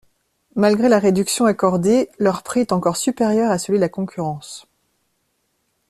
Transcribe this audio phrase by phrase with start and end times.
[0.55, 4.65] Malgré la réduction accordée, leur prix est encore supérieur à celui de la concurrence.